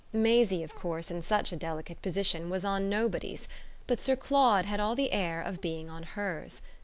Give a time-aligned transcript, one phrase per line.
[0.13, 3.47] Maisie of course, in such a delicate position, was on nobody's;
[3.85, 6.59] but Sir Claude had all the air of being on hers.